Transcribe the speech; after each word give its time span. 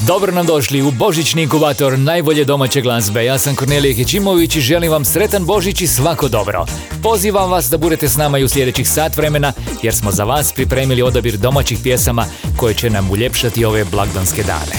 Dobro 0.00 0.32
nam 0.32 0.46
došli 0.46 0.82
u 0.82 0.90
Božićni 0.90 1.42
inkubator 1.42 1.98
najbolje 1.98 2.44
domaće 2.44 2.80
glazbe. 2.80 3.24
Ja 3.24 3.38
sam 3.38 3.54
Kornelije 3.54 3.94
Hećimović 3.94 4.56
i 4.56 4.60
želim 4.60 4.92
vam 4.92 5.04
sretan 5.04 5.44
Božić 5.44 5.80
i 5.80 5.86
svako 5.86 6.28
dobro. 6.28 6.66
Pozivam 7.02 7.50
vas 7.50 7.70
da 7.70 7.78
budete 7.78 8.08
s 8.08 8.16
nama 8.16 8.38
i 8.38 8.44
u 8.44 8.48
sljedećih 8.48 8.88
sat 8.88 9.16
vremena 9.16 9.52
jer 9.82 9.94
smo 9.94 10.12
za 10.12 10.24
vas 10.24 10.52
pripremili 10.52 11.02
odabir 11.02 11.36
domaćih 11.36 11.78
pjesama 11.82 12.26
koje 12.56 12.74
će 12.74 12.90
nam 12.90 13.10
uljepšati 13.10 13.64
ove 13.64 13.84
blagdanske 13.84 14.42
dane. 14.42 14.76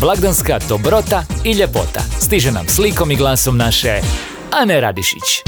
Blagdanska 0.00 0.58
dobrota 0.68 1.24
i 1.44 1.52
ljepota 1.52 2.00
stiže 2.20 2.52
nam 2.52 2.68
slikom 2.68 3.10
i 3.10 3.16
glasom 3.16 3.56
naše 3.56 4.00
Ane 4.52 4.80
Radišić. 4.80 5.42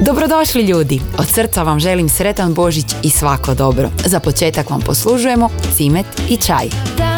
Dobrodošli 0.00 0.62
ljudi, 0.62 1.00
od 1.18 1.28
srca 1.28 1.62
vam 1.62 1.80
želim 1.80 2.08
sretan 2.08 2.54
Božić 2.54 2.86
i 3.02 3.10
svako 3.10 3.54
dobro. 3.54 3.90
Za 4.04 4.20
početak 4.20 4.70
vam 4.70 4.80
poslužujemo 4.80 5.48
cimet 5.76 6.06
i 6.28 6.36
čaj. 6.36 7.15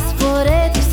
Danas 0.00 0.18
su 0.18 0.89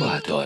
Inkubator 0.00 0.39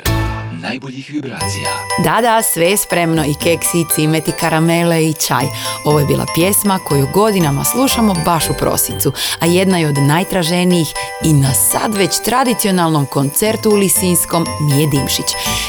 najboljih 0.74 1.10
vibracija. 1.10 1.70
Da, 2.04 2.20
da, 2.20 2.42
sve 2.42 2.66
je 2.66 2.76
spremno 2.76 3.24
i 3.24 3.34
keksi, 3.34 3.80
i 3.80 3.84
cimet, 3.94 4.28
i 4.28 4.32
karamele, 4.32 5.08
i 5.08 5.12
čaj. 5.12 5.44
Ovo 5.84 5.98
je 5.98 6.06
bila 6.06 6.26
pjesma 6.34 6.78
koju 6.78 7.08
godinama 7.14 7.64
slušamo 7.64 8.14
baš 8.24 8.50
u 8.50 8.54
prosincu, 8.58 9.12
a 9.40 9.46
jedna 9.46 9.78
je 9.78 9.88
od 9.88 9.98
najtraženijih 9.98 10.88
i 11.24 11.32
na 11.32 11.54
sad 11.54 11.96
već 11.96 12.10
tradicionalnom 12.24 13.06
koncertu 13.06 13.70
u 13.70 13.74
Lisinskom 13.74 14.46
Mije 14.60 14.86
Dimšić. 14.86 15.26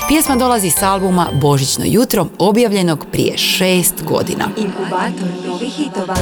Pjesma 0.07 0.35
dolazi 0.35 0.69
s 0.69 0.81
albuma 0.81 1.27
Božićno 1.33 1.85
jutro, 1.87 2.27
objavljenog 2.39 3.05
prije 3.11 3.37
šest 3.37 4.03
godina. 4.03 4.45
Inkubator 4.57 5.29
novih 5.47 5.73
hitova. 5.73 6.15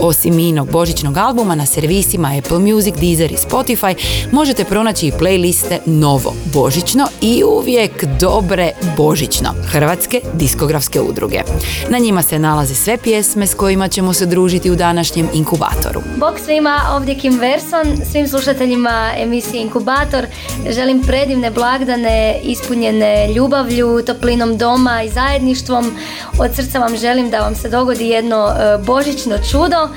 Osim 0.00 0.36
minog 0.36 0.70
božićnog 0.70 1.16
albuma 1.16 1.54
na 1.54 1.66
servisima 1.66 2.32
Apple 2.38 2.58
Music, 2.58 2.94
Deezer 2.94 3.32
i 3.32 3.36
Spotify 3.36 3.94
možete 4.32 4.64
pronaći 4.64 5.06
i 5.06 5.12
playliste 5.12 5.78
Novo 5.86 6.34
Božićno 6.54 7.06
i 7.20 7.42
uvijek 7.44 8.05
dobre 8.20 8.72
Božićno 8.96 9.48
Hrvatske 9.66 10.20
diskografske 10.34 11.00
udruge. 11.00 11.40
Na 11.88 11.98
njima 11.98 12.22
se 12.22 12.38
nalaze 12.38 12.74
sve 12.74 12.96
pjesme 12.96 13.46
s 13.46 13.54
kojima 13.54 13.88
ćemo 13.88 14.12
se 14.12 14.26
družiti 14.26 14.70
u 14.70 14.76
današnjem 14.76 15.28
inkubatoru. 15.34 16.00
Bog 16.16 16.34
svima, 16.44 16.80
ovdje 16.92 17.18
Kim 17.18 17.38
Verson, 17.40 18.06
svim 18.12 18.28
slušateljima 18.28 19.10
emisije 19.18 19.62
Inkubator. 19.62 20.26
Želim 20.70 21.02
predivne 21.02 21.50
blagdane 21.50 22.40
ispunjene 22.42 23.32
ljubavlju, 23.32 24.02
toplinom 24.06 24.58
doma 24.58 25.02
i 25.02 25.08
zajedništvom. 25.08 25.96
Od 26.38 26.54
srca 26.54 26.78
vam 26.78 26.96
želim 26.96 27.30
da 27.30 27.38
vam 27.38 27.54
se 27.54 27.68
dogodi 27.68 28.08
jedno 28.08 28.48
e, 28.48 28.78
božićno 28.78 29.38
čudo 29.50 29.88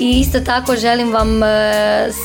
i 0.00 0.20
isto 0.20 0.40
tako 0.40 0.76
želim 0.76 1.12
vam 1.12 1.42
e, 1.42 1.46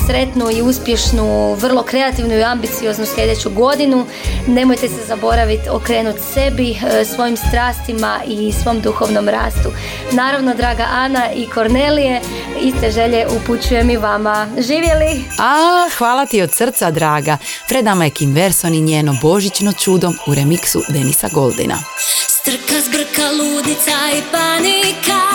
sretnu 0.06 0.52
i 0.52 0.62
uspješnu, 0.62 1.54
vrlo 1.54 1.84
kreativnu 1.84 2.34
i 2.34 2.44
ambicioznu 2.44 3.06
sljedeću 3.06 3.50
godinu. 3.50 4.06
Nemojte 4.48 4.88
se 4.88 5.06
zaboraviti 5.08 5.70
okrenuti 5.70 6.20
sebi, 6.34 6.72
e, 6.72 7.06
svojim 7.06 7.38
strastima 7.38 8.20
i 8.28 8.52
svom 8.64 8.82
duhovnom 8.82 9.30
rastu. 9.30 9.72
Naravno, 10.12 10.54
draga 10.54 10.88
Ana 10.92 11.32
i 11.36 11.50
Kornelije, 11.50 12.22
iste 12.62 12.92
želje 12.92 13.28
upućujem 13.28 13.90
i 13.90 13.98
vama. 13.98 14.48
Živjeli! 14.58 15.24
A, 15.40 15.90
hvala 15.98 16.26
ti 16.26 16.42
od 16.42 16.54
srca, 16.54 16.92
draga. 16.92 17.38
Predama 17.68 18.06
je 18.06 18.10
Kim 18.10 18.34
Verson 18.34 18.74
i 18.74 18.82
njeno 18.82 19.16
božićno 19.22 19.74
čudom 19.74 20.18
u 20.28 20.36
remiksu 20.36 20.82
Denisa 20.90 21.30
Goldina. 21.34 21.76
Strka, 22.28 22.82
zbrka, 22.86 23.32
ludica 23.32 23.92
i 24.18 24.22
panika 24.32 25.26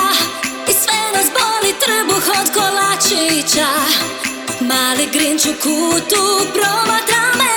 Male 3.51 3.67
Mali 4.61 5.07
grinč 5.13 5.47
u 5.47 5.53
kutu 5.63 6.23
promatra 6.55 7.23
me 7.39 7.55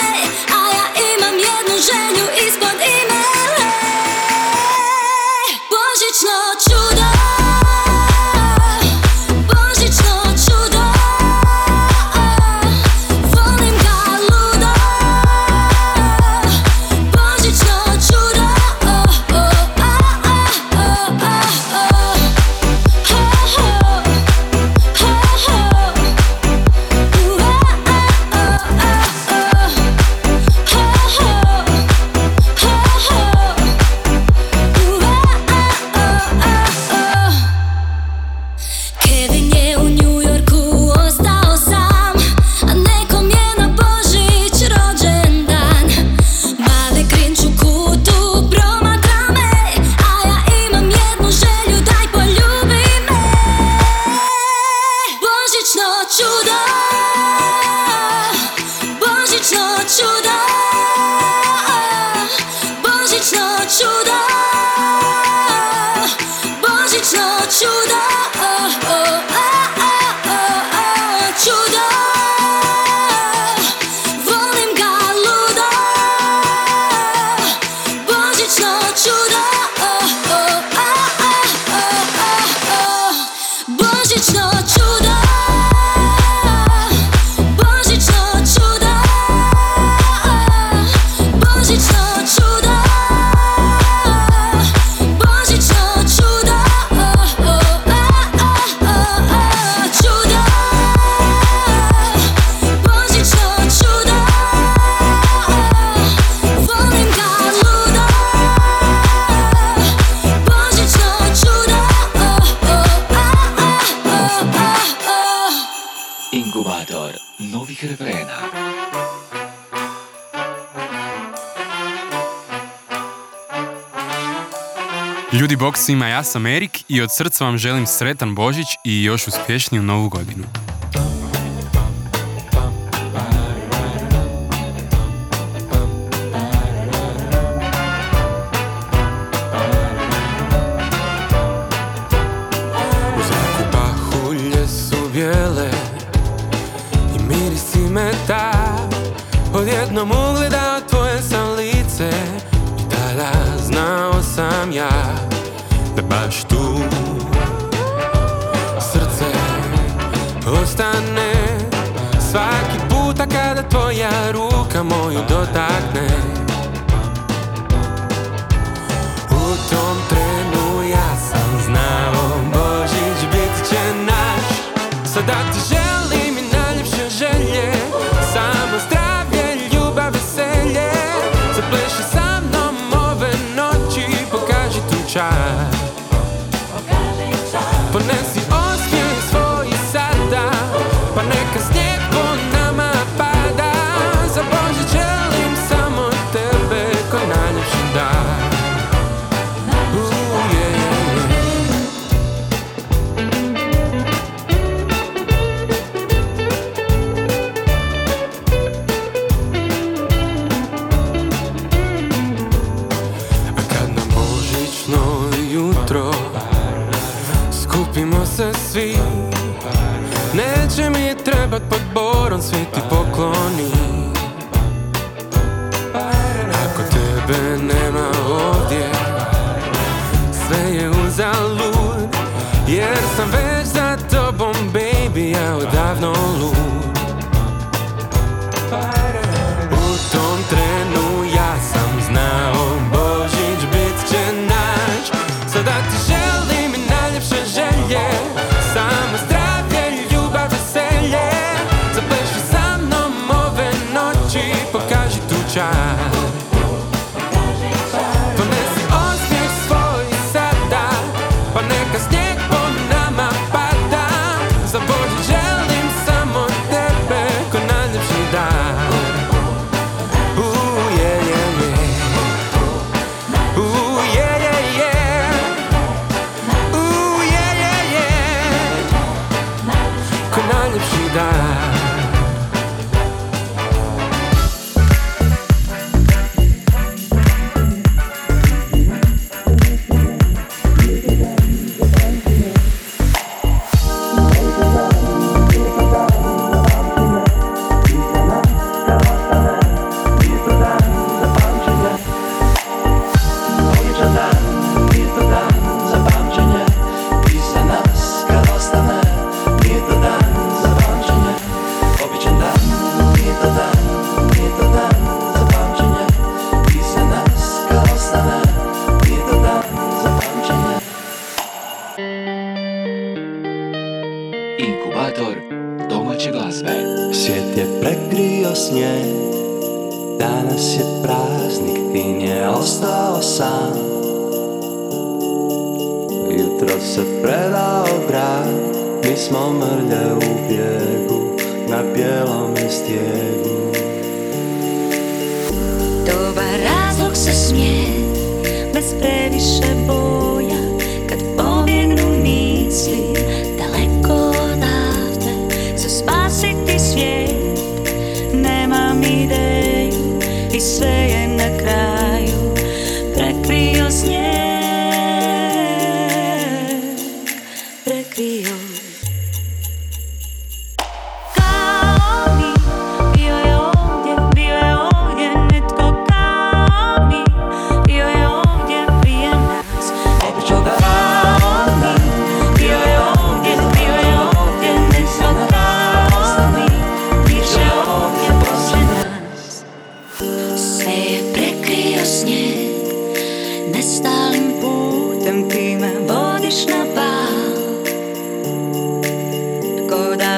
bok 125.64 125.78
svima, 125.78 126.08
ja 126.08 126.24
sam 126.24 126.46
Erik 126.46 126.84
i 126.90 127.02
od 127.02 127.10
srca 127.12 127.46
vam 127.46 127.58
želim 127.58 127.88
sretan 127.88 128.36
Božić 128.36 128.68
i 128.86 129.04
još 129.04 129.28
uspješniju 129.28 129.84
novu 129.84 130.10
godinu. 130.10 130.44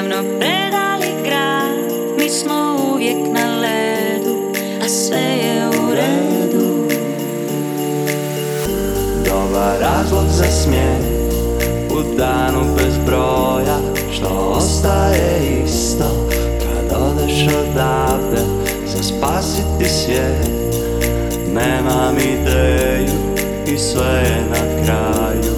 Davno 0.08 0.38
predali 0.38 1.24
grad. 1.24 1.92
Mi 2.18 2.28
smo 2.28 2.76
uvijek 2.92 3.16
na 3.32 3.60
ledu 3.60 4.52
A 4.84 4.88
sve 4.88 5.18
je 5.18 5.68
u 5.68 5.94
redu. 5.94 6.88
Dobar 9.24 9.80
razlog 9.80 10.24
za 10.28 10.44
smijeh 10.44 10.98
U 11.90 12.16
danu 12.16 12.74
bez 12.76 12.94
broja 13.06 13.78
Što 14.12 14.54
ostaje 14.56 15.62
isto. 15.64 16.28
Kad 16.38 16.98
odeš 17.02 17.46
odavde 17.46 18.42
Za 18.86 19.02
spasiti 19.02 19.88
svijet 19.88 20.50
Nemam 21.54 22.16
ideju 22.18 23.14
I 23.66 23.78
sve 23.78 24.22
je 24.24 24.44
na 24.50 24.84
kraju. 24.84 25.54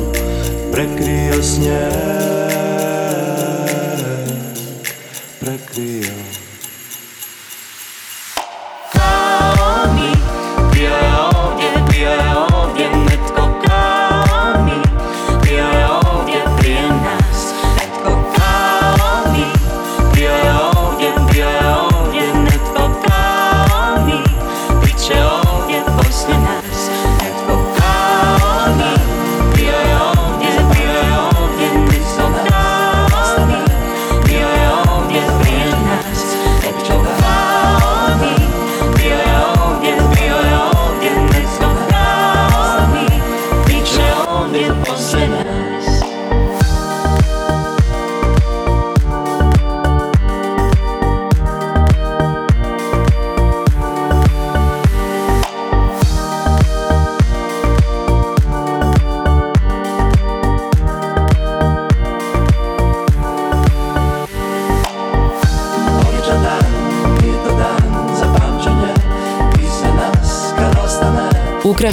Prekrio 0.73 1.43
snijeg 1.43 2.18
Prekrio 5.79 6.38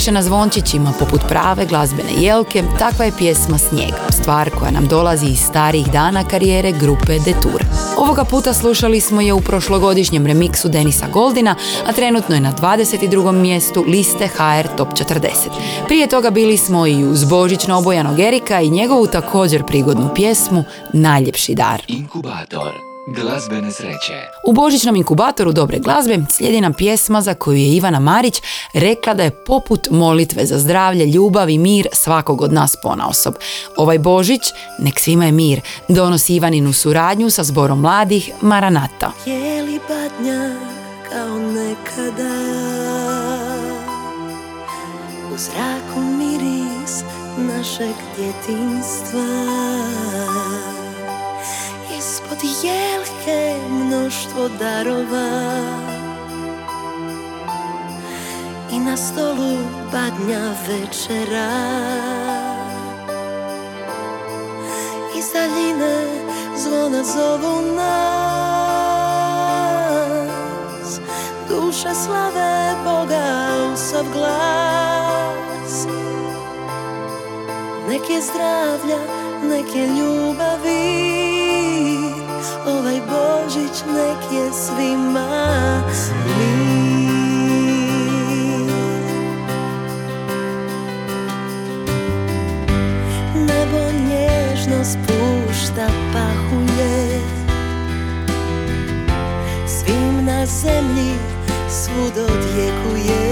Ukrašena 0.05 0.24
zvončićima 0.24 0.93
poput 1.00 1.21
prave 1.29 1.65
glazbene 1.65 2.09
jelke, 2.19 2.63
takva 2.79 3.05
je 3.05 3.12
pjesma 3.17 3.57
Snijeg, 3.57 3.93
stvar 4.09 4.50
koja 4.50 4.71
nam 4.71 4.88
dolazi 4.88 5.25
iz 5.25 5.39
starijih 5.39 5.91
dana 5.91 6.24
karijere 6.24 6.71
grupe 6.71 7.19
Detour. 7.19 7.63
Ovoga 7.97 8.24
puta 8.24 8.53
slušali 8.53 9.01
smo 9.01 9.21
je 9.21 9.33
u 9.33 9.41
prošlogodišnjem 9.41 10.25
remiksu 10.25 10.69
Denisa 10.69 11.07
Goldina, 11.13 11.55
a 11.88 11.93
trenutno 11.93 12.35
je 12.35 12.41
na 12.41 12.53
22. 12.53 13.31
mjestu 13.31 13.85
liste 13.88 14.27
HR 14.27 14.67
Top 14.77 14.88
40. 14.89 15.19
Prije 15.88 16.07
toga 16.07 16.29
bili 16.29 16.57
smo 16.57 16.88
i 16.88 17.03
uz 17.03 17.24
božićno 17.24 17.77
obojanog 17.77 18.19
Erika 18.19 18.62
i 18.62 18.69
njegovu 18.69 19.07
također 19.07 19.65
prigodnu 19.65 20.09
pjesmu 20.15 20.63
Najljepši 20.93 21.55
dar. 21.55 21.81
Inkubator 21.88 22.94
glazbene 23.07 23.71
sreće. 23.71 24.13
U 24.47 24.53
Božićnom 24.53 24.95
inkubatoru 24.95 25.51
dobre 25.51 25.79
glazbe 25.79 26.17
slijedi 26.29 26.62
nam 26.62 26.74
pjesma 26.74 27.21
za 27.21 27.33
koju 27.33 27.57
je 27.57 27.75
Ivana 27.75 28.00
Marić 28.00 28.41
rekla 28.74 29.13
da 29.13 29.24
je 29.24 29.43
poput 29.45 29.88
molitve 29.91 30.45
za 30.45 30.59
zdravlje, 30.59 31.05
ljubav 31.05 31.50
i 31.50 31.57
mir 31.57 31.88
svakog 31.93 32.41
od 32.41 32.53
nas 32.53 32.75
ponaosob. 32.83 33.33
Ovaj 33.77 34.00
Božić, 34.00 34.41
nek 34.79 35.00
svima 35.00 35.25
je 35.25 35.31
mir, 35.31 35.62
donosi 35.88 36.35
Ivaninu 36.35 36.74
suradnju 36.74 37.29
sa 37.29 37.43
zborom 37.43 37.81
mladih 37.81 38.31
Maranata. 38.41 39.12
Jeli 39.25 39.79
badnjak 39.89 40.57
kao 41.09 41.39
nekada 41.39 42.35
U 45.33 45.38
zraku 45.38 46.00
miris 46.00 47.03
našeg 47.38 47.95
djetinstva 48.17 49.25
jelke 52.45 53.55
mnoštvo 53.69 54.49
darova. 54.59 55.29
I 58.71 58.79
na 58.79 58.97
stolu 58.97 59.57
badnja 59.91 60.53
večera. 60.67 61.51
Iz 65.17 65.25
daljine 65.33 66.07
zvona 66.57 67.03
zovu 67.03 67.61
nas. 67.75 69.05
Duše 71.49 71.93
slave 72.05 72.75
Boga 72.83 73.47
u 73.73 73.77
sav 73.77 74.05
glas. 74.13 75.87
Neke 77.89 78.21
zdravlja, 78.21 78.99
neke 79.49 79.87
ljubavi 79.87 81.15
Ovaj 82.67 83.01
Božić 83.01 83.83
nek 83.93 84.31
je 84.31 84.53
svima 84.53 85.81
mir 86.25 86.85
Nebo 93.35 93.91
nježno 94.09 94.83
spušta 94.83 95.87
pahulje. 96.13 97.19
Svim 99.67 100.25
na 100.25 100.45
zemlji 100.45 101.13
svud 101.69 102.17
odjekuje 102.17 103.25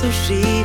u 0.00 0.12
srcu 0.12 0.59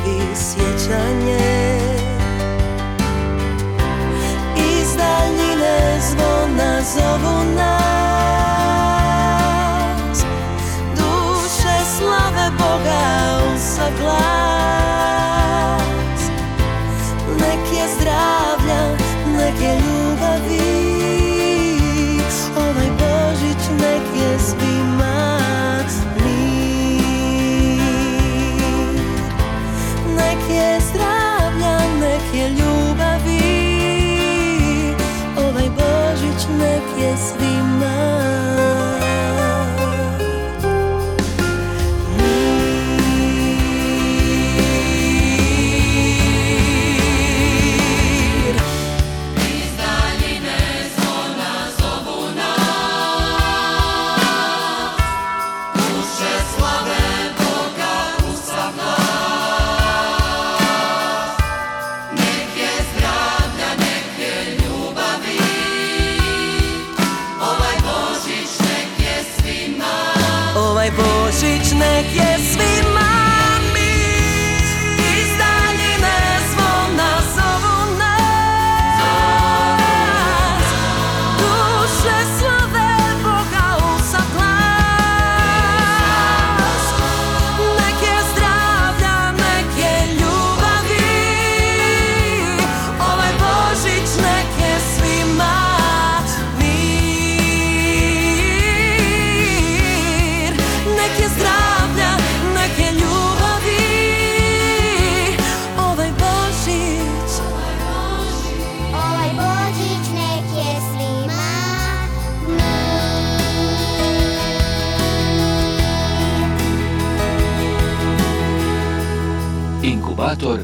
inkubator 120.40 120.58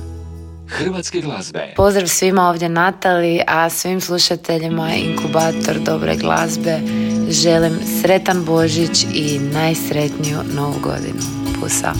Hrvatske 0.68 1.20
glazbe. 1.20 1.72
Pozdrav 1.76 2.06
svima 2.06 2.48
ovdje 2.48 2.68
Natali, 2.68 3.40
a 3.46 3.70
svim 3.70 4.00
slušateljima 4.00 4.94
Inkubator 4.94 5.78
dobre 5.78 6.16
glazbe 6.16 6.80
želim 7.28 7.78
sretan 8.00 8.44
Božić 8.44 9.06
i 9.14 9.38
najsretniju 9.38 10.38
Novu 10.54 10.78
godinu. 10.82 11.22
Pusa. 11.61 11.92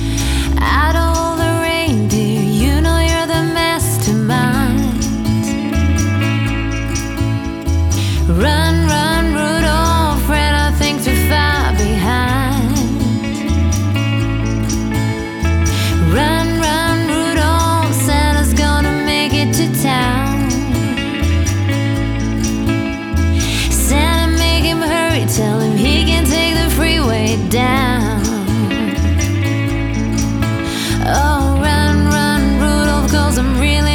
All 0.61 1.37
the 1.37 1.52
you 2.61 2.80
know 2.80 2.98
you're 2.98 3.26
the. 3.26 3.52
Run 8.28 8.82
Tell 25.37 25.61
him 25.61 25.79
he 25.79 26.05
can 26.05 26.27
take 26.27 26.55
the 26.55 26.68
freeway 26.77 27.38
down. 27.49 28.21
Oh, 31.07 31.59
run, 31.59 32.05
run, 32.05 32.61
Rudolph, 32.61 33.11
cause 33.11 33.38
I'm 33.38 33.59
really. 33.59 33.91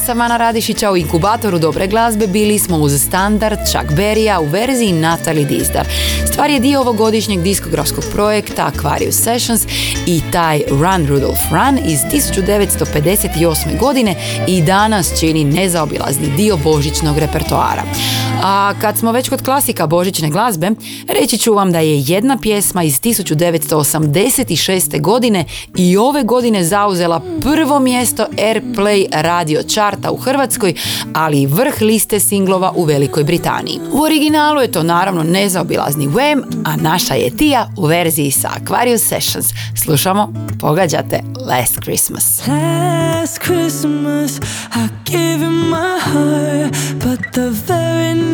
Sam 0.00 0.20
Ana 0.20 0.36
Radišića 0.36 0.90
u 0.90 0.96
inkubatoru 0.96 1.58
dobre 1.58 1.86
glazbe 1.86 2.26
bili 2.26 2.58
smo 2.58 2.76
uz 2.76 3.02
standard 3.02 3.58
Chuck 3.66 3.92
Berrya 3.92 4.40
u 4.40 4.44
verziji 4.44 4.92
Natalie 4.92 5.44
Dizdar. 5.44 5.86
Stvar 6.32 6.50
je 6.50 6.60
dio 6.60 6.80
ovogodišnjeg 6.80 7.42
diskografskog 7.42 8.04
projekta 8.12 8.70
Aquarius 8.72 9.22
Sessions 9.22 9.66
i 10.06 10.22
taj 10.32 10.62
Run 10.70 11.06
Rudolf 11.06 11.38
Run 11.50 11.78
iz 11.86 12.00
1958. 12.00 13.78
godine 13.78 14.14
i 14.48 14.62
danas 14.62 15.20
čini 15.20 15.44
nezaobilazni 15.44 16.36
dio 16.36 16.56
božićnog 16.56 17.18
repertoara. 17.18 17.82
A 18.46 18.72
kad 18.80 18.98
smo 18.98 19.12
već 19.12 19.28
kod 19.28 19.42
klasika 19.42 19.86
božićne 19.86 20.30
glazbe, 20.30 20.70
reći 21.08 21.38
ću 21.38 21.54
vam 21.54 21.72
da 21.72 21.78
je 21.78 22.00
jedna 22.00 22.36
pjesma 22.36 22.82
iz 22.82 23.00
1986. 23.00 25.00
godine 25.00 25.44
i 25.76 25.96
ove 25.96 26.22
godine 26.22 26.64
zauzela 26.64 27.20
prvo 27.42 27.80
mjesto 27.80 28.26
Airplay 28.36 29.06
radio 29.10 29.62
čarta 29.62 30.10
u 30.10 30.16
Hrvatskoj, 30.16 30.74
ali 31.14 31.42
i 31.42 31.46
vrh 31.46 31.74
liste 31.80 32.20
singlova 32.20 32.72
u 32.76 32.84
Velikoj 32.84 33.24
Britaniji. 33.24 33.80
U 33.92 34.02
originalu 34.02 34.60
je 34.60 34.72
to 34.72 34.82
naravno 34.82 35.22
nezaobilazni 35.22 36.08
Wham, 36.08 36.42
a 36.64 36.76
naša 36.76 37.14
je 37.14 37.36
Tija 37.36 37.70
u 37.76 37.86
verziji 37.86 38.30
sa 38.30 38.50
Aquarius 38.60 39.08
Sessions. 39.08 39.46
Slušamo, 39.84 40.32
pogađate 40.60 41.20
Last 41.48 41.78
Christmas. 41.82 42.42
Last 42.46 43.38
Christmas, 43.44 44.40
I 44.74 44.88
gave 45.12 45.44
you 45.44 45.50
my 45.50 45.98
heart, 46.00 46.74
but 47.04 47.20
the 47.32 47.50
very 47.66 48.33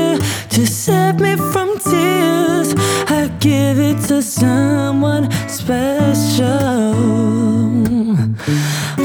to 0.61 0.67
set 0.67 1.19
me 1.19 1.35
from 1.35 1.79
tears, 1.79 2.75
I 3.09 3.31
give 3.39 3.79
it 3.79 3.99
to 4.09 4.21
someone 4.21 5.31
special. 5.49 6.93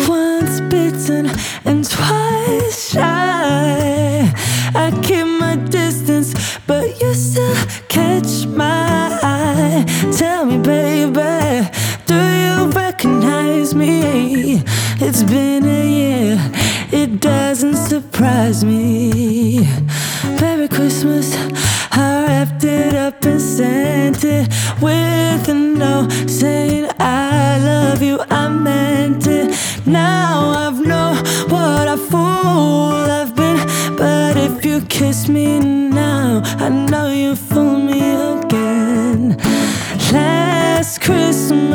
Once 0.07 0.61
bitten 0.73 1.31
and 1.65 1.83
twice 1.89 2.91
shy. 2.91 4.31
I 4.75 4.91
keep 5.03 5.27
my 5.27 5.57
distance, 5.71 6.35
but 6.67 7.01
you 7.01 7.15
still 7.15 7.57
catch 7.89 8.45
my 8.47 9.19
eye. 9.23 9.85
Tell 10.15 10.45
me, 10.45 10.59
baby, 10.59 11.71
do 12.05 12.19
you 12.45 12.69
recognize 12.71 13.75
me? 13.75 14.63
It's 15.01 15.23
been 15.23 15.65
a 15.65 15.85
year, 16.01 16.53
it 16.93 17.21
doesn't 17.21 17.77
surprise 17.77 18.63
me. 18.63 19.67
Merry 20.41 20.69
Christmas, 20.69 21.35
I 21.93 22.25
wrapped 22.27 22.65
it 22.65 22.95
up 22.95 23.25
and 23.25 23.41
sent 23.41 24.25
it 24.25 24.49
with 24.81 25.49
a 25.49 25.55
note 25.55 26.11
saying 26.29 26.89
I 26.99 27.59
love 27.59 28.03
you. 28.03 28.19
I 28.31 28.49
meant 28.49 29.27
it. 29.27 29.55
Now 29.87 30.51
I've 30.51 30.81
known 30.85 31.17
what 31.49 31.89
a 31.89 31.97
fool 31.97 33.11
I've 33.19 33.35
been, 33.35 33.59
but 33.97 34.37
if 34.37 34.65
you 34.65 34.81
kiss 34.83 35.29
me 35.29 35.59
now, 35.61 36.43
I 36.59 36.69
know 36.69 37.09
you 37.09 37.37
fool 37.37 37.79
me 37.79 38.01
again. 38.11 39.37
Last 40.13 41.01
Christmas, 41.01 41.66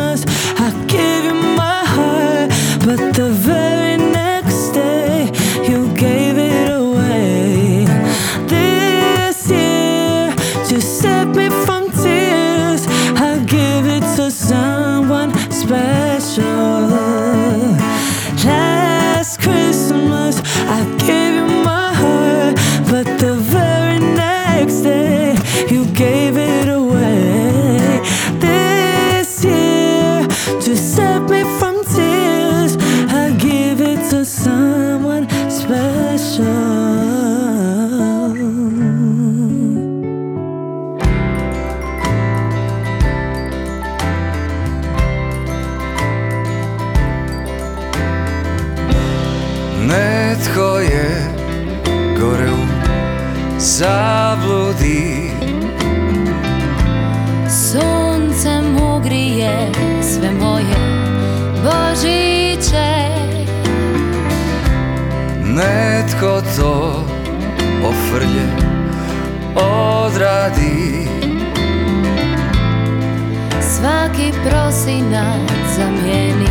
Prosinac 74.82 75.50
zamijeni 75.78 76.50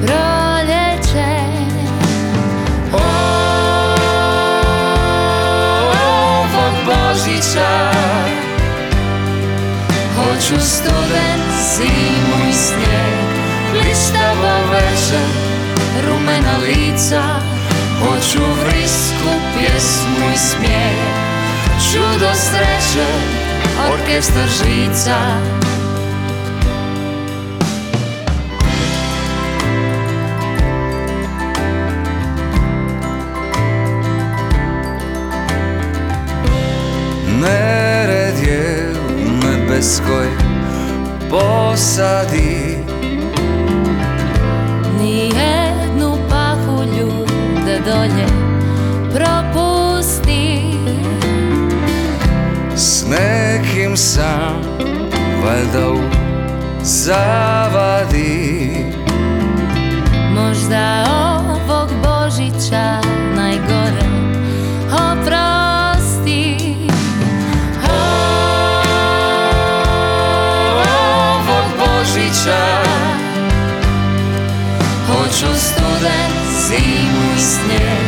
proljeće. 0.00 1.32
Ovog 2.92 3.12
Božića 6.86 7.90
Hoću 10.16 10.66
studen, 10.66 11.40
zimu 11.76 12.38
i 12.50 12.52
snijeg 12.52 13.28
Blištavo 13.72 14.54
večer, 14.72 15.28
rumena 16.06 16.56
lica 16.58 17.22
Hoću 18.00 18.44
vrisku, 18.64 19.30
pjesmu 19.58 20.26
i 20.34 20.38
smijeh. 20.38 20.98
Čudo 21.92 22.30
sreće, 22.34 23.06
orkestar 23.92 24.48
žica 24.48 25.18
nebeskoj 39.74 40.28
posadi. 41.30 42.78
Nijednu 45.00 46.18
pahulju 46.30 47.12
da 47.66 47.92
dolje 47.92 48.26
propusti. 49.14 50.60
S 52.76 53.06
nekim 53.08 53.96
sam 53.96 54.62
valjda 55.44 55.90
u 55.90 55.98
zavadi. 56.82 58.70
Možda 60.34 61.04
ovog 61.08 61.90
Božića 62.02 63.03
Studen, 75.94 76.30
zimu 76.68 77.24
i 77.36 77.40
snijeg 77.40 78.06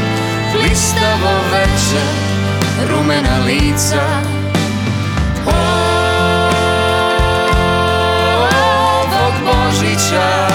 Blistavo 0.53 1.35
večer, 1.53 2.09
rumena 2.91 3.39
lica. 3.47 4.05
Ovog 8.67 9.35
Božića. 9.45 10.49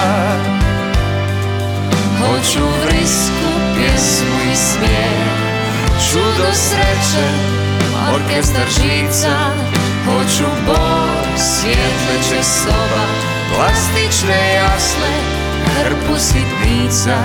Hoću 2.18 2.64
vrisku, 2.84 3.50
pjesmu 3.76 4.52
i 4.52 4.56
smijeh 4.56 5.22
Čudo 6.10 6.52
sreće, 6.52 7.26
Orkestar 8.14 8.68
žica. 8.68 9.36
Hoću 10.04 10.48
bor, 10.66 11.26
svjetleće 11.36 12.42
soba 12.42 13.06
Plastične 13.54 14.54
jasle, 14.54 15.41
hrpu 15.74 16.18
sitnica. 16.18 17.16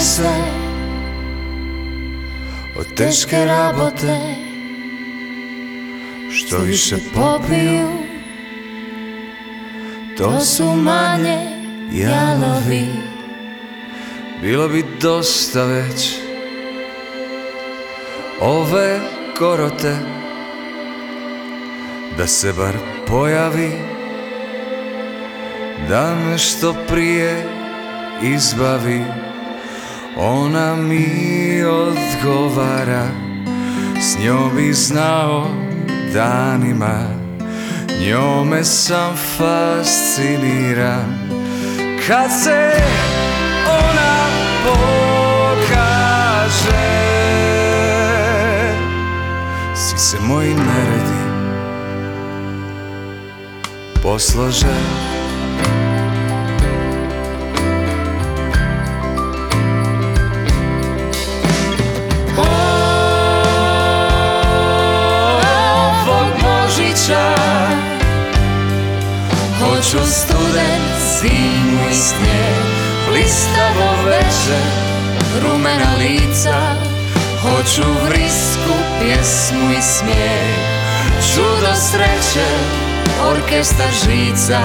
Sve 0.00 0.44
Od 2.76 2.94
teške 2.94 3.44
rabote 3.44 4.18
Što 6.30 6.58
više 6.58 6.96
popiju 7.14 7.88
To 10.16 10.40
su 10.40 10.64
manje 10.64 11.38
jalovi. 11.92 12.86
Bilo 14.42 14.68
bi 14.68 14.84
dosta 15.00 15.64
već 15.64 16.23
Ove 18.40 19.00
korote 19.38 19.96
Da 22.18 22.26
se 22.26 22.52
bar 22.52 22.74
pojavi 23.06 23.70
Da 25.88 26.14
me 26.14 26.38
što 26.38 26.74
prije 26.88 27.44
izbavi. 28.22 29.04
Ona 30.16 30.76
mi 30.76 31.62
odgovara 31.64 33.06
S 34.00 34.18
njom 34.24 34.56
bi 34.56 34.72
znao 34.72 35.46
danima. 36.14 37.24
Njome 38.08 38.64
sam 38.64 39.16
fasciniran 39.36 41.18
Kad 42.06 42.30
se 42.42 42.72
ona 43.68 44.26
pokaže 44.64 45.03
se 50.04 50.20
moji 50.20 50.54
neredi 50.54 51.24
poslože. 54.02 54.66
Hoću 69.60 69.98
student, 70.06 70.92
zimu 71.20 71.88
i 71.90 71.94
snijeg 71.94 72.64
Blistavo 73.10 74.04
večer, 74.04 74.64
rumena 75.42 75.94
lica 75.98 76.93
Hoću 77.44 77.82
vrisku, 78.08 78.74
pjesmu 79.00 79.70
i 79.78 79.82
smijeh 79.82 80.74
Čudo 81.34 81.74
sreće, 81.90 82.46
orkestar 83.30 83.88
žica 84.04 84.60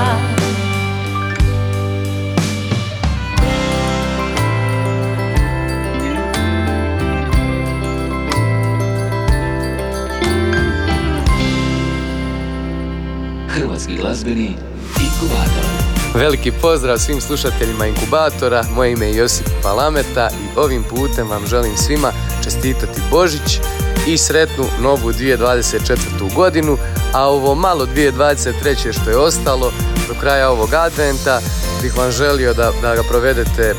Hrvatski 13.48 13.96
glazbeni 13.96 14.56
inkubator. 15.02 15.89
Veliki 16.15 16.52
pozdrav 16.52 16.98
svim 16.98 17.22
slušateljima 17.22 17.86
Inkubatora, 17.86 18.63
moje 18.76 18.92
ime 18.92 19.06
je 19.06 19.15
Josip 19.15 19.48
Palameta 19.63 20.30
i 20.30 20.60
ovim 20.60 20.84
putem 20.84 21.30
vam 21.30 21.48
želim 21.48 21.78
svima 21.78 22.12
čestitati 22.49 23.01
Božić 23.12 23.59
i 24.07 24.17
sretnu 24.17 24.65
novu 24.81 25.12
2024. 25.12 26.35
godinu, 26.35 26.77
a 27.13 27.27
ovo 27.27 27.55
malo 27.55 27.85
2023. 27.85 29.01
što 29.01 29.09
je 29.09 29.17
ostalo 29.17 29.71
do 30.07 30.13
kraja 30.21 30.49
ovog 30.49 30.73
adventa 30.73 31.41
bih 31.81 31.97
vam 31.97 32.12
želio 32.12 32.53
da, 32.53 32.71
da 32.81 32.95
ga 32.95 33.03
provedete 33.03 33.62
e, 33.62 33.75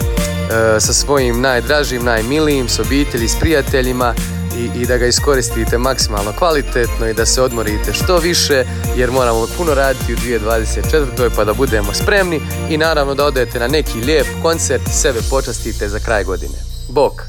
sa 0.80 0.92
svojim 0.92 1.40
najdražim, 1.40 2.04
najmilijim, 2.04 2.68
s 2.68 2.78
obitelji, 2.78 3.28
s 3.28 3.36
prijateljima 3.40 4.14
i, 4.58 4.80
i 4.80 4.86
da 4.86 4.96
ga 4.96 5.06
iskoristite 5.06 5.78
maksimalno 5.78 6.32
kvalitetno 6.38 7.08
i 7.08 7.14
da 7.14 7.26
se 7.26 7.42
odmorite 7.42 7.92
što 7.92 8.16
više 8.16 8.64
jer 8.96 9.10
moramo 9.10 9.46
puno 9.58 9.74
raditi 9.74 10.14
u 10.14 10.16
2024. 10.16 11.30
pa 11.36 11.44
da 11.44 11.52
budemo 11.52 11.92
spremni 11.94 12.40
i 12.70 12.76
naravno 12.76 13.14
da 13.14 13.24
odete 13.24 13.58
na 13.58 13.68
neki 13.68 14.00
lijep 14.00 14.26
koncert 14.42 14.88
i 14.88 14.92
sebe 14.92 15.18
počastite 15.30 15.88
za 15.88 15.98
kraj 15.98 16.24
godine. 16.24 16.58
Bok! 16.88 17.22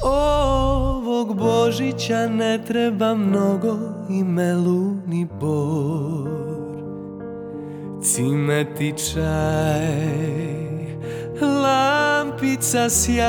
Božića 1.33 2.27
ne 2.27 2.63
treba 2.67 3.15
mnogo 3.15 3.77
i 4.09 4.23
melu 4.23 4.93
ni 5.07 5.27
bor. 5.39 6.29
Cimet 8.03 8.81
i 8.81 8.93
čaj, 8.97 9.21
lampica 11.41 12.89
sjaj. 12.89 13.21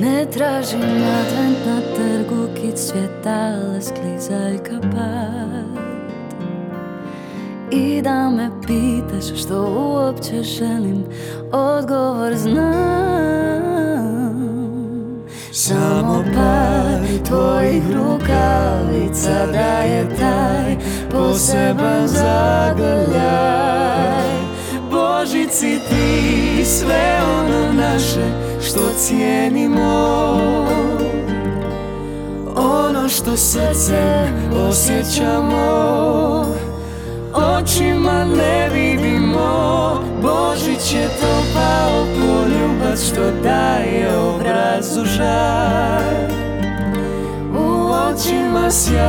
Ne 0.00 0.26
tražim 0.32 0.80
advent 0.80 1.58
na 1.66 1.80
trgu 1.94 2.48
kit 2.54 2.78
svjetale 2.78 3.82
sklizaljka 3.82 4.80
pad 4.80 5.86
I 7.70 8.02
da 8.02 8.30
me 8.30 8.50
pitaš 8.66 9.42
što 9.42 9.62
uopće 9.62 10.42
želim 10.42 11.04
Odgovor 11.52 12.34
znam 12.34 13.95
Samo 15.56 16.24
par 16.34 17.00
tvojih 17.24 17.82
rukavica 17.94 19.46
daje 19.52 20.08
taj 20.18 20.76
poseban 21.10 22.08
zagrljaj. 22.08 23.06
Božici 24.90 25.78
ti 25.88 26.64
sve 26.64 27.20
ono 27.38 27.72
naše 27.72 28.26
što 28.68 28.80
cijenimo. 28.98 30.36
Ono 32.56 33.08
što 33.08 33.36
srce 33.36 34.28
osjećamo. 34.68 35.66
Očima 37.34 38.24
ne 38.24 38.68
vidimo. 38.74 40.06
Božić 40.22 40.94
je 40.94 41.08
topao 41.08 42.04
poljubac 42.16 43.00
što 43.00 43.30
daje 43.42 44.05
obrazu 44.76 45.04
žar 45.04 46.04
U 47.54 47.90
očima 47.90 48.70
sjaj. 48.70 49.06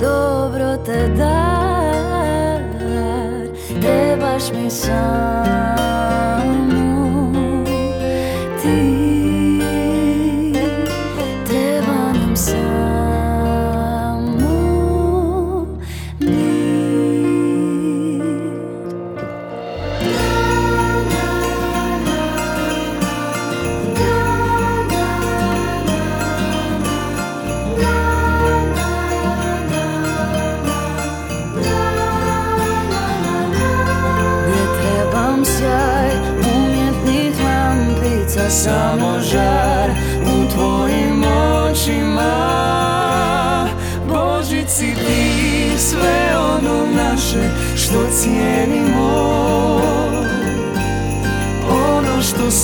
Dobro 0.00 0.76
te 0.86 1.08
dar 1.08 2.60
Trebaš 3.82 4.52
mi 4.52 4.70
samo 4.70 5.73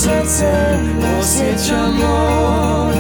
srce 0.01 0.53
osjećamo. 1.19 2.91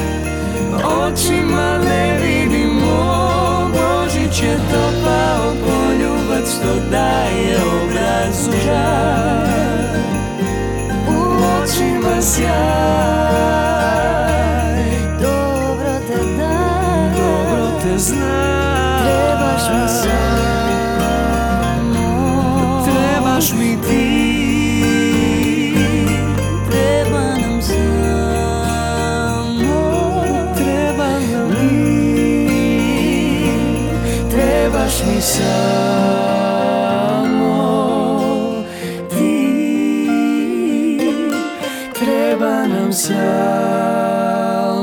Očima 0.84 1.78
ne 1.78 2.18
vidimo. 2.22 3.70
Božić 3.72 4.42
je 4.42 4.56
topao 4.56 5.52
poljubac 5.64 6.48
što 6.48 6.90
daje 6.90 7.56
obrazu. 7.82 8.50
Žar 8.64 9.90
U 11.08 11.20
očima 11.62 12.22
sjaj 12.22 13.29
salmo 42.92 44.80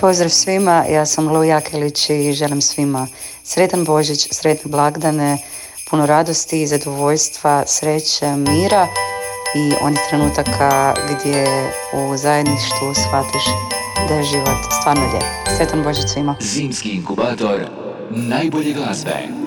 Pozdrav 0.00 0.30
svima, 0.30 0.84
ja 0.90 1.06
sam 1.06 1.28
Lu 1.28 1.44
Jakelić 1.44 2.10
i 2.10 2.32
želim 2.32 2.60
svima 2.60 3.06
sretan 3.44 3.84
Božić, 3.84 4.28
sretne 4.30 4.70
blagdane, 4.70 5.38
puno 5.90 6.06
radosti 6.06 6.62
i 6.62 6.66
zadovoljstva, 6.66 7.62
sreće, 7.66 8.26
mira 8.26 8.86
i 9.56 9.72
onih 9.82 10.00
trenutaka 10.08 10.94
gdje 11.04 11.46
u 11.92 12.16
zajedništvu 12.16 12.94
shvatiš 12.94 13.44
da 14.08 14.14
je 14.14 14.24
život 14.24 14.58
stvarno 14.80 15.02
lijep. 15.10 15.24
Sretan 15.56 15.82
Božić 15.82 16.04
svima. 16.08 16.36
Zimski 16.40 16.90
inkubator 16.90 17.60
najbolje 18.10 18.72
glazbe. 18.72 19.45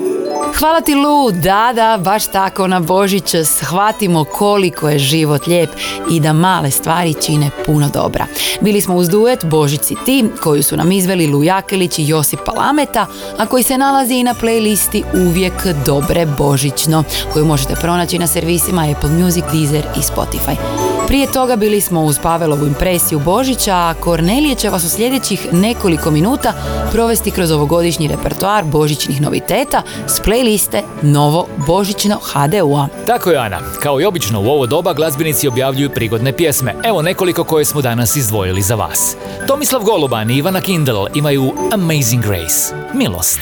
Hvala 0.57 0.81
ti 0.81 0.95
Lu, 0.95 1.31
da, 1.31 1.71
da, 1.75 1.99
baš 2.03 2.27
tako 2.27 2.67
na 2.67 2.79
Božić 2.79 3.35
shvatimo 3.45 4.23
koliko 4.23 4.89
je 4.89 4.99
život 4.99 5.47
lijep 5.47 5.69
i 6.11 6.19
da 6.19 6.33
male 6.33 6.71
stvari 6.71 7.13
čine 7.25 7.49
puno 7.65 7.89
dobra. 7.93 8.25
Bili 8.61 8.81
smo 8.81 8.95
uz 8.95 9.09
duet 9.09 9.45
Božici 9.45 9.95
ti, 10.05 10.25
koju 10.43 10.63
su 10.63 10.77
nam 10.77 10.91
izveli 10.91 11.27
Lu 11.27 11.43
Jakelić 11.43 11.99
i 11.99 12.07
Josip 12.07 12.39
Palameta, 12.45 13.05
a 13.37 13.45
koji 13.45 13.63
se 13.63 13.77
nalazi 13.77 14.13
i 14.13 14.23
na 14.23 14.33
playlisti 14.33 15.03
Uvijek 15.27 15.67
dobre 15.85 16.25
Božićno, 16.25 17.03
koju 17.33 17.45
možete 17.45 17.75
pronaći 17.75 18.19
na 18.19 18.27
servisima 18.27 18.87
Apple 18.95 19.09
Music, 19.09 19.43
Deezer 19.53 19.85
i 19.97 19.99
Spotify. 19.99 20.88
Prije 21.09 21.27
toga 21.31 21.55
bili 21.55 21.81
smo 21.81 22.01
uz 22.01 22.19
Pavelovu 22.23 22.67
impresiju 22.67 23.19
Božića, 23.19 23.75
a 23.75 23.93
Kornelije 23.99 24.55
će 24.55 24.69
vas 24.69 24.83
u 24.83 24.89
sljedećih 24.89 25.47
nekoliko 25.53 26.11
minuta 26.11 26.53
provesti 26.91 27.31
kroz 27.31 27.51
ovogodišnji 27.51 28.07
repertoar 28.07 28.63
božićnih 28.63 29.21
noviteta 29.21 29.81
s 30.07 30.21
playliste 30.21 30.81
Novo 31.01 31.47
Božićno 31.67 32.19
HDU-a. 32.23 32.87
Tako 33.07 33.31
je 33.31 33.37
Ana, 33.37 33.59
kao 33.81 34.01
i 34.01 34.05
obično 34.05 34.41
u 34.41 34.45
ovo 34.45 34.65
doba 34.65 34.93
glazbenici 34.93 35.47
objavljuju 35.47 35.89
prigodne 35.89 36.33
pjesme. 36.33 36.75
Evo 36.83 37.01
nekoliko 37.01 37.43
koje 37.43 37.65
smo 37.65 37.81
danas 37.81 38.15
izdvojili 38.15 38.61
za 38.61 38.75
vas. 38.75 39.15
Tomislav 39.47 39.83
Goluban 39.83 40.29
i 40.29 40.37
Ivana 40.37 40.61
Kindle 40.61 41.05
imaju 41.15 41.53
Amazing 41.73 42.23
Grace, 42.23 42.75
Milost. 42.93 43.39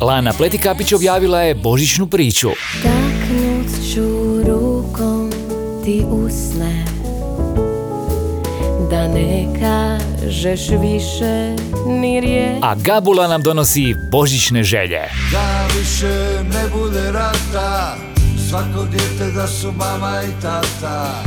Lana 0.00 0.32
Pletikapić 0.32 0.92
objavila 0.92 1.40
je 1.40 1.54
božićnu 1.54 2.06
priču. 2.06 2.48
Taknut 2.82 3.92
ću 3.94 4.00
rukom 4.48 5.30
ti 5.84 6.04
usne 6.10 6.84
Da 8.90 9.08
ne 9.08 9.46
kažeš 9.60 10.68
više 10.68 11.56
ni 11.86 12.20
riječ 12.20 12.58
A 12.62 12.74
Gabula 12.74 13.28
nam 13.28 13.42
donosi 13.42 13.94
božićne 14.12 14.62
želje. 14.62 15.00
Da 15.32 15.66
više 15.78 16.42
ne 16.42 16.68
bude 16.78 17.12
rata 17.12 17.96
Svako 18.48 18.84
dijete 18.90 19.32
da 19.34 19.46
su 19.46 19.72
mama 19.72 20.22
i 20.28 20.42
tata 20.42 21.22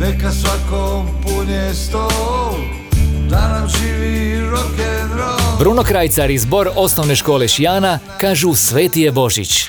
Neka 0.00 0.30
svakom 0.32 1.06
punje 1.22 1.74
stol 1.74 2.87
Da 3.30 3.48
nam 3.48 3.68
živi 3.68 4.40
rock'n'roll 4.40 5.58
Bruno 5.58 5.82
Krajcar 5.82 6.30
i 6.30 6.38
zbor 6.38 6.68
osnovne 6.76 7.16
škole 7.16 7.48
Šijana 7.48 7.98
kažu 8.20 8.54
Sveti 8.54 9.00
je 9.00 9.12
Božić. 9.12 9.66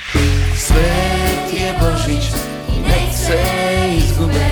Svet 0.57 1.61
je 1.61 1.73
Božić 1.79 2.23
i 2.69 2.79
nek 2.81 3.17
se 3.25 3.39
izgube 3.97 4.45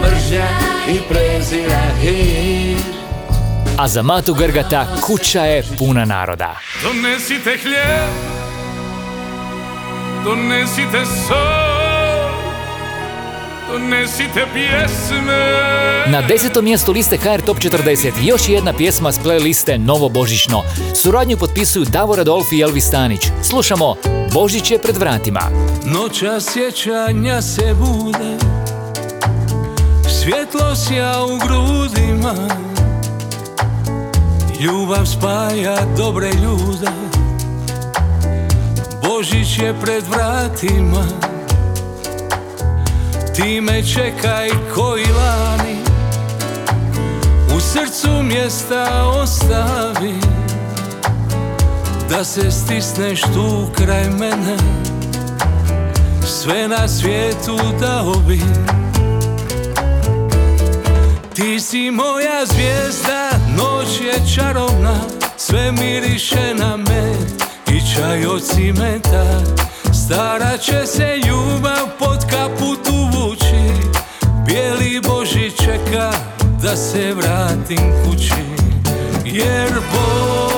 Mržnja 0.00 0.48
i 0.88 0.98
prezira 1.08 1.82
hir 2.00 2.78
A 3.78 3.88
za 3.88 4.02
Matu 4.02 4.34
Grgata 4.34 4.86
kuća 5.00 5.40
je 5.40 5.64
puna 5.78 6.04
naroda. 6.04 6.56
Donesite 6.82 7.58
hljeb, 7.62 8.10
donesite 10.24 11.04
sol, 11.28 11.75
donesite 13.72 14.46
pjesme. 14.54 15.66
Na 16.06 16.22
desetom 16.22 16.64
mjestu 16.64 16.92
liste 16.92 17.16
HR 17.16 17.40
Top 17.46 17.58
40 17.58 18.12
još 18.22 18.48
jedna 18.48 18.72
pjesma 18.72 19.12
s 19.12 19.20
playliste 19.20 19.78
Novo 19.78 20.08
Božićno. 20.08 20.62
Suradnju 20.94 21.36
potpisuju 21.36 21.84
Davor 21.84 22.20
Adolfi 22.20 22.56
i 22.56 22.60
Elvis 22.60 22.86
Stanić. 22.86 23.20
Slušamo 23.42 23.94
Božić 24.32 24.70
je 24.70 24.78
pred 24.78 24.96
vratima. 24.96 25.40
Noća 25.84 26.40
sjećanja 26.40 27.42
se 27.42 27.74
bude 27.74 28.36
Svjetlo 30.08 30.76
sja 30.76 31.14
u 31.24 31.38
grudima 31.38 32.34
Ljubav 34.60 35.06
spaja 35.06 35.78
dobre 35.96 36.30
ljude 36.32 36.90
Božić 39.02 39.58
je 39.58 39.74
pred 39.80 40.04
vratima 40.08 41.35
Ti 43.36 43.60
me 43.60 43.82
čekaj 43.82 44.48
koji 44.74 45.04
lani. 45.04 45.76
U 47.56 47.60
srcu 47.60 48.22
mjesta 48.22 49.10
ostavi. 49.22 50.14
Da 52.10 52.24
se 52.24 52.50
stisneš 52.50 53.20
tu 53.20 53.66
kraj 53.74 54.10
mene. 54.10 54.56
Sve 56.26 56.68
na 56.68 56.88
svijetu 56.88 57.58
dao 57.80 58.14
bi 58.28 58.40
Ti 61.34 61.60
si 61.60 61.90
moja 61.90 62.46
zvijezda, 62.46 63.30
noć 63.56 64.00
je 64.00 64.34
čarovna 64.34 65.00
Sve 65.36 65.72
miriše 65.72 66.54
na 66.54 66.76
med 66.76 67.42
i 67.68 67.94
čaj 67.94 68.26
od 68.26 68.42
cimeta 68.42 69.42
Stara 69.92 70.58
će 70.58 70.86
se 70.86 71.16
ljubav 71.26 71.88
pod 71.98 72.18
kaput 72.30 72.85
Bijeli 74.46 75.00
Boži 75.08 75.50
čeka 75.50 76.12
da 76.62 76.76
se 76.76 77.14
vratim 77.14 77.92
kući 78.04 78.32
Jer 79.24 79.70
Božić 79.70 80.55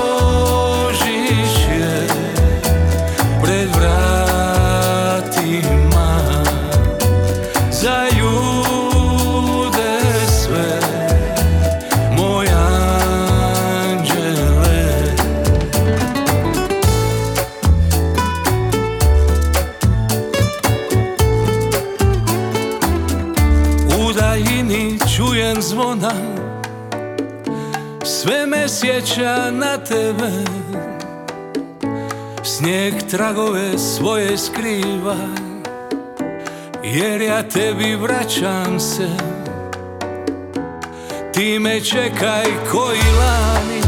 tragove 33.18 33.78
svoje 33.78 34.38
skriva 34.38 35.16
Jer 36.84 37.20
ja 37.20 37.42
tebi 37.42 37.96
vraćam 37.96 38.80
se. 38.80 39.08
Ti 41.34 41.58
me 41.58 41.80
čekaj 41.80 42.44
koji 42.70 43.00
lani 43.18 43.82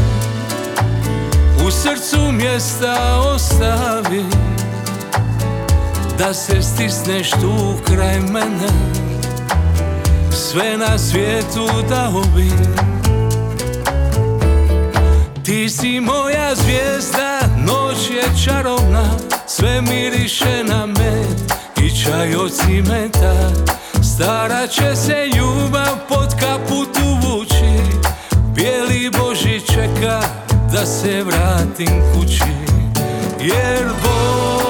U 1.67 1.71
srcu 1.71 2.31
mjesta 2.31 3.21
ostavi 3.35 4.25
Da 6.17 6.33
se 6.33 6.61
stisneš 6.61 7.31
tu 7.31 7.73
kraj 7.85 8.19
mene 8.19 8.71
Sve 10.31 10.77
na 10.77 10.97
svijetu 10.97 11.67
dao 11.89 12.21
bi 12.35 12.51
ti 15.43 15.69
si 15.69 15.99
moja 15.99 16.55
zvijezda, 16.55 17.40
noć 17.65 18.09
je 18.09 18.43
čarovna 18.45 19.17
Sve 19.47 19.81
miriše 19.81 20.63
na 20.63 20.85
med 20.85 21.51
i 21.77 22.03
čaj 22.03 22.35
od 22.35 22.51
cimeta 22.51 23.33
Stara 24.03 24.67
će 24.67 24.95
se 24.95 25.29
ljubav 25.37 25.97
pod 26.09 26.35
kaput 26.39 26.97
uvući 27.05 28.01
Bijeli 28.55 29.11
Boži 29.19 29.61
čeka 29.73 30.21
da 30.73 30.85
se 30.85 31.23
vratim 31.23 32.01
kući. 32.13 32.43
Jer 33.39 33.85
Božić 33.85 34.60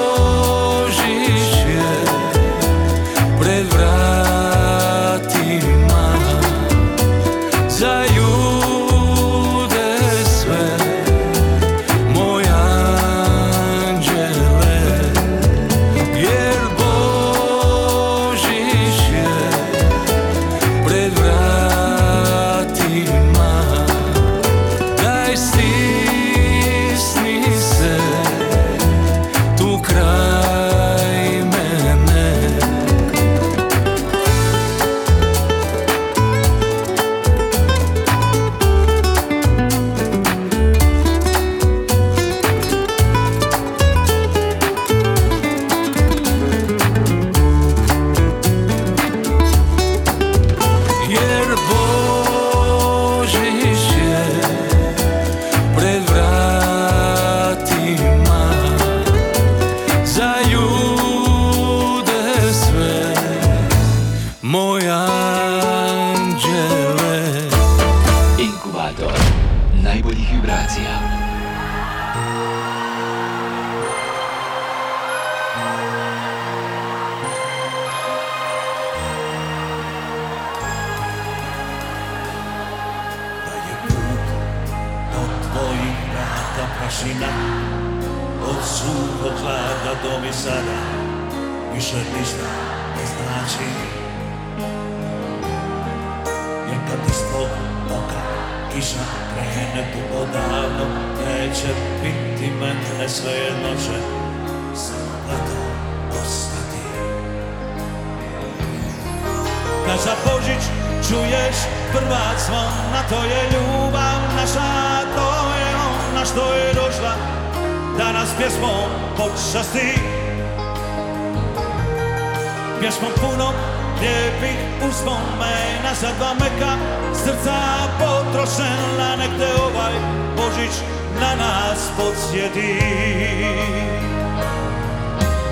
srca 127.32 127.88
potrošena 128.00 129.16
Nek 129.18 129.30
te 129.40 129.62
ovaj 129.64 129.94
Božić 130.38 130.76
na 131.20 131.36
nas 131.36 131.80
podsjeti. 131.98 132.80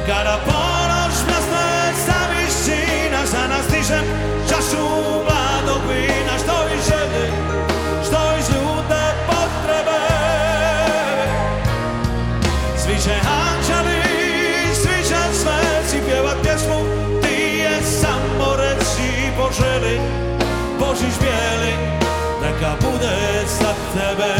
Kada 0.07 0.39
ponoć 0.45 1.15
nasne 1.27 1.93
sa 2.05 2.19
visina 2.31 3.25
Za 3.25 3.47
nas 3.47 3.67
dižem 3.71 4.05
čašu 4.49 5.18
neka 22.59 22.75
bude 22.81 23.45
za 23.47 23.73
tebe. 23.93 24.35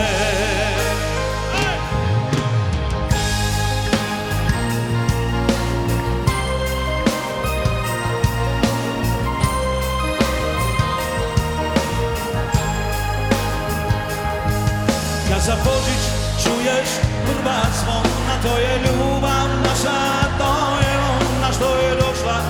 Kad 15.30 15.42
za 15.42 15.56
Božić 15.64 16.04
čuješ 16.44 16.90
prva 17.26 17.62
zvona 17.84 18.42
To 18.44 18.58
je 18.58 18.80
ljubav 18.80 19.48
naša, 19.64 20.00
to 20.38 20.78
je 20.82 20.98
ona 20.98 21.54
što 21.54 21.76
je 21.76 21.96
došla. 21.96 22.42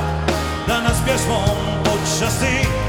Da 0.67 0.81
nas 0.81 0.97
pjesmom 1.05 1.57
počasti 1.83 2.88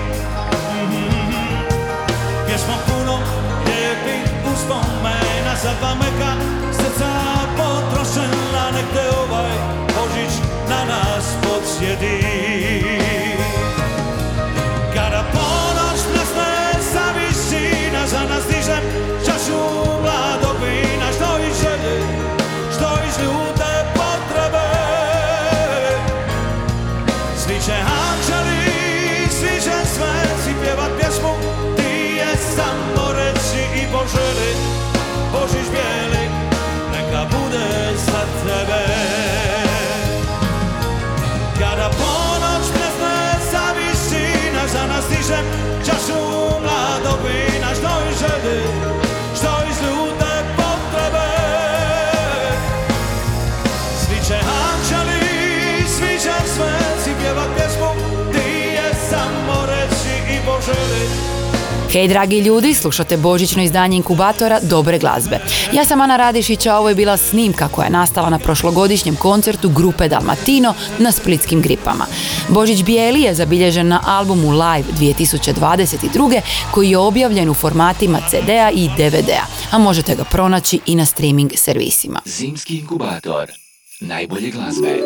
uspomena 4.70 5.54
Za 5.62 5.72
dva 5.80 5.94
meka 5.94 6.32
srca 6.72 7.10
potrošena 7.56 8.70
Nek 8.72 8.84
te 8.94 9.04
ovaj 9.22 9.52
Božić 9.86 10.34
na 10.68 10.84
nas 10.84 11.24
podsjeti 11.42 12.24
Kada 14.94 15.24
ponoć 15.32 16.00
nasne 16.16 16.82
sa 16.92 17.04
visina 17.16 18.06
Za 18.06 18.20
nas 18.20 18.59
nas 45.00 45.08
dižem 45.08 45.44
čašu 45.84 46.29
Hej 61.92 62.08
dragi 62.08 62.38
ljudi, 62.38 62.74
slušate 62.74 63.16
božićno 63.16 63.62
izdanje 63.62 63.96
inkubatora 63.96 64.60
Dobre 64.62 64.98
glazbe. 64.98 65.38
Ja 65.72 65.84
sam 65.84 66.00
Ana 66.00 66.16
Radišić, 66.16 66.66
a 66.66 66.78
ovo 66.78 66.88
je 66.88 66.94
bila 66.94 67.16
snimka 67.16 67.68
koja 67.68 67.84
je 67.84 67.90
nastala 67.90 68.30
na 68.30 68.38
prošlogodišnjem 68.38 69.16
koncertu 69.16 69.68
grupe 69.68 70.08
Dalmatino 70.08 70.74
na 70.98 71.12
splitskim 71.12 71.62
gripama. 71.62 72.06
Božić 72.48 72.82
Bijeli 72.82 73.22
je 73.22 73.34
zabilježen 73.34 73.88
na 73.88 74.00
albumu 74.06 74.50
Live 74.50 74.88
2022. 75.00 76.40
koji 76.70 76.90
je 76.90 76.98
objavljen 76.98 77.50
u 77.50 77.54
formatima 77.54 78.20
CD-a 78.30 78.70
i 78.70 78.88
DVD-a, 78.88 79.46
a 79.70 79.78
možete 79.78 80.14
ga 80.14 80.24
pronaći 80.24 80.80
i 80.86 80.94
na 80.94 81.06
streaming 81.06 81.50
servisima. 81.56 82.20
Zimski 82.24 82.78
inkubator. 82.78 83.50
Najbolje 84.00 84.50
glazbe. 84.50 85.02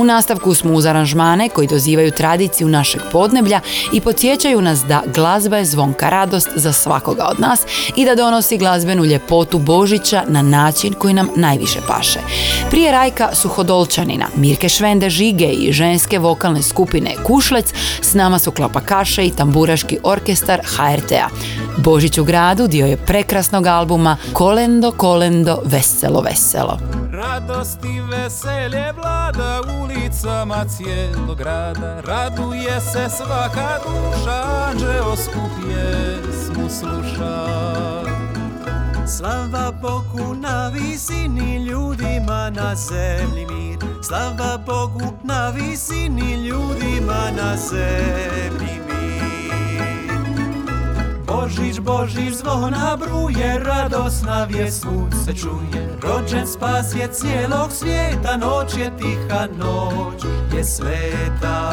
U 0.00 0.04
nastavku 0.04 0.54
smo 0.54 0.72
uz 0.72 0.86
aranžmane 0.86 1.48
koji 1.48 1.68
dozivaju 1.68 2.10
tradiciju 2.10 2.68
našeg 2.68 3.00
podneblja 3.12 3.60
i 3.92 4.00
podsjećaju 4.00 4.62
nas 4.62 4.84
da 4.84 5.02
glazba 5.14 5.56
je 5.56 5.64
zvonka 5.64 6.10
radost 6.10 6.48
za 6.54 6.72
svakoga 6.72 7.24
od 7.30 7.40
nas 7.40 7.60
i 7.96 8.04
da 8.04 8.14
donosi 8.14 8.58
glazbenu 8.58 9.04
ljepotu 9.04 9.58
Božića 9.58 10.22
na 10.28 10.42
način 10.42 10.92
koji 10.92 11.14
nam 11.14 11.28
najviše 11.36 11.78
paše. 11.88 12.18
Prije 12.70 12.92
Rajka 12.92 13.28
Suhodolčanina, 13.34 14.26
Mirke 14.36 14.68
Švende 14.68 15.10
Žige 15.10 15.48
i 15.48 15.72
ženske 15.72 16.18
vokalne 16.18 16.62
skupine 16.62 17.14
Kušlec 17.24 17.72
s 18.00 18.14
nama 18.14 18.38
su 18.38 18.50
klapakaše 18.50 19.26
i 19.26 19.30
tamburaški 19.30 19.98
orkestar 20.02 20.60
HRT-a. 20.64 21.28
Božić 21.76 22.18
u 22.18 22.24
gradu 22.24 22.66
dio 22.66 22.86
je 22.86 22.96
prekrasnog 22.96 23.66
albuma 23.66 24.16
Kolendo, 24.32 24.92
kolendo, 24.92 25.62
veselo, 25.64 26.20
veselo. 26.20 26.78
Radost 27.12 27.78
i 27.84 28.00
veselje 28.00 28.92
vlada 28.92 29.60
ulicama 29.90 30.64
cijelog 30.64 31.38
grada. 31.38 32.00
Raduje 32.00 32.80
se 32.80 33.08
svaka 33.16 33.78
duša, 33.84 34.42
anđeo 34.68 35.16
skup 35.16 35.50
pjesmu 35.62 36.68
sluša. 36.70 37.46
Slava 39.06 39.72
Bogu 39.82 40.34
na 40.34 40.68
visini 40.68 41.64
ljudima 41.64 42.50
na 42.50 42.74
zemlji 42.74 43.46
mir. 43.46 43.78
Slava 44.02 44.58
Bogu 44.66 45.12
na 45.24 45.50
visini 45.50 46.32
ljudima 46.32 47.30
na 47.36 47.56
zemlji 47.56 48.80
mir 48.80 48.89
Božić, 51.30 51.80
Božić 51.80 52.34
zvona 52.34 52.96
bruje, 52.96 53.58
radosna 53.58 54.44
vijest 54.44 54.80
svud 54.80 55.14
se 55.24 55.34
čuje. 55.34 55.98
Rođen 56.02 56.46
spas 56.46 56.94
je 56.94 57.08
cijelog 57.12 57.72
svijeta, 57.72 58.36
noć 58.36 58.76
je 58.76 58.90
tiha, 58.96 59.46
noć 59.58 60.24
je 60.54 60.64
sveta. 60.64 61.70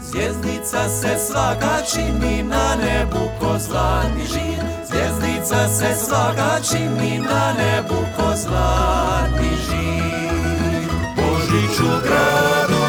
Zvjezdica 0.00 0.88
se 0.88 1.18
svaka 1.28 1.82
čini 1.92 2.42
na 2.42 2.76
nebu 2.76 3.30
ko 3.40 3.58
zlatni 3.58 4.26
žir. 4.32 4.64
Zvjezdica 4.88 5.68
se 5.68 5.94
svaka 6.06 6.60
čini 6.70 7.18
na 7.18 7.52
nebu 7.52 8.00
ko 8.16 8.36
zlatni 8.36 9.50
žir. 9.66 10.88
Božić 11.16 11.80
u 11.80 11.92
gradu, 12.04 12.84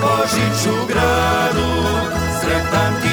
Božić 0.00 0.66
u 0.66 0.86
gradu 0.86 1.70
Sretan 2.40 2.92
ti 3.02 3.09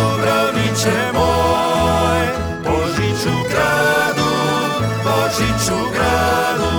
Dubrovniče 0.00 1.12
moj. 1.14 2.26
Božić 2.64 3.26
u 3.26 3.38
gradu, 3.50 4.30
Božić 5.04 5.68
u 5.68 5.80
gradu. 5.92 6.72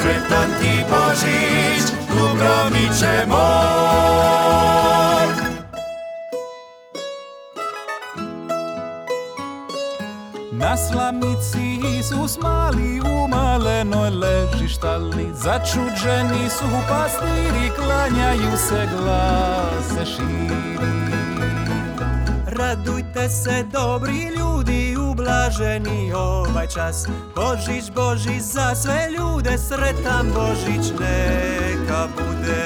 Sretan 0.00 0.50
ti 0.60 0.84
Božić, 0.90 1.84
Dubrovniče 2.08 3.26
moj. 3.28 3.72
Na 10.52 10.76
slamnici 10.76 11.80
Isus 11.98 12.38
mali 12.42 13.00
u 13.00 13.28
malenoj 13.28 14.10
leži 14.10 14.68
štali 14.68 15.26
Začuđeni 15.34 16.50
su 16.50 16.64
pastiri, 16.88 17.70
klanjaju 17.76 18.56
se 18.68 18.88
glase 18.96 20.06
širi 20.06 21.21
Radujte 22.62 23.28
se 23.28 23.64
dobri 23.72 24.30
ljudi, 24.38 24.96
ublaži 24.96 25.14
blaženi 25.14 26.12
ovaj 26.12 26.66
čas. 26.66 27.06
Božić, 27.36 27.90
Božić 27.94 28.42
za 28.42 28.74
sve 28.74 29.08
ljude 29.18 29.58
Sretan 29.58 30.26
Božić 30.34 30.90
neka 31.00 32.06
bude. 32.16 32.64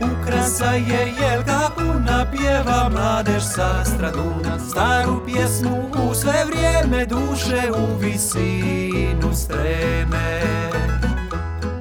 Ukrasa 0.00 0.72
je 0.72 1.12
jelka 1.20 1.70
puna 1.76 2.26
Pjeva 2.30 2.90
mladež 2.92 3.42
sa 3.42 3.84
straduna 3.84 4.58
Staru 4.70 5.26
pjesmu 5.26 5.90
u 6.10 6.14
sve 6.14 6.44
vrijeme 6.46 7.06
Duše 7.06 7.70
u 7.72 7.98
visinu 7.98 9.34
streme. 9.34 10.40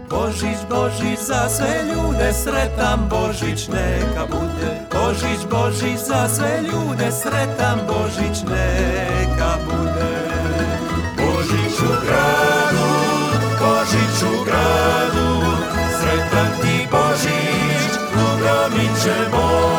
Božić, 0.09 0.57
Božić 0.69 1.19
za 1.19 1.49
sve 1.49 1.83
ljude, 1.93 2.33
sretan 2.33 3.09
Božić 3.09 3.67
neka 3.67 4.25
bude. 4.25 4.78
Božić, 5.09 5.45
Božić 5.51 5.99
za 5.99 6.27
sve 6.27 6.61
ljude, 6.61 7.11
sretan 7.11 7.79
Božić 7.87 8.43
neka 8.43 9.57
bude. 9.65 10.15
Božić 11.17 11.79
u 11.79 11.93
gradu, 12.05 12.89
Božić 13.59 14.21
u 14.23 14.43
gradu, 14.45 15.41
sretan 15.99 16.47
ti 16.61 16.87
Božić, 16.91 17.91
Dubrovniče 18.13 19.29
moj. 19.31 19.78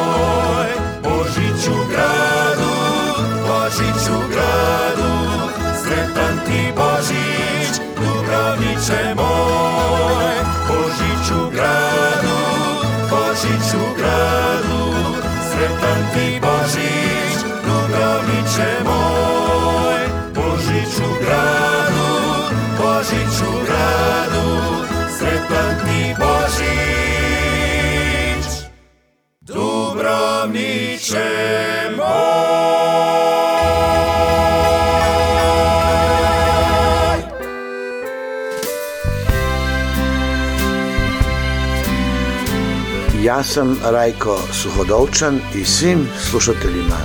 Ja 43.40 43.44
sam 43.44 43.76
Rajko 43.84 44.38
Suhodolčan 44.52 45.40
i 45.54 45.64
svim 45.64 46.08
slušateljima 46.30 46.96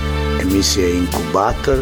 emisije 0.42 0.96
Inkubator 0.96 1.78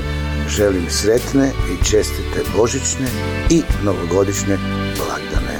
želim 0.49 0.87
sretne 0.91 1.51
i 1.73 1.85
čestite 1.85 2.43
božićne 2.57 3.07
i 3.51 3.63
novogodišnje 3.85 4.59
blagdane. 4.97 5.59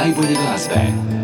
najbolje 0.02 0.34
glazbe. 0.34 0.80
Veselje 0.80 1.21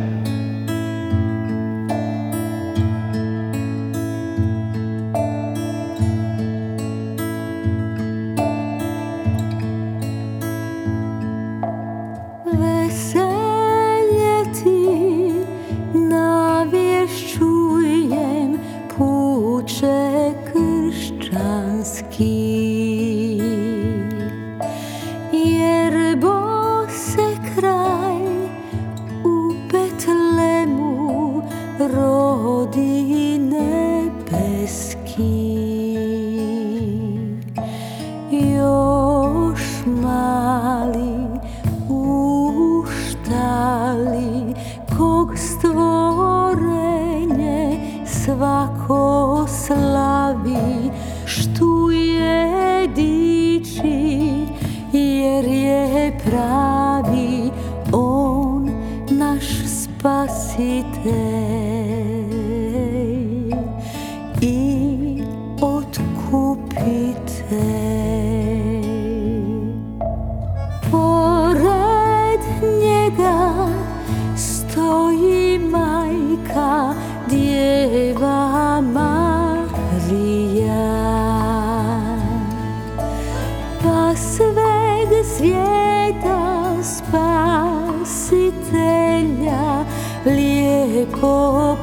ella 88.73 89.85
lieco 90.25 91.77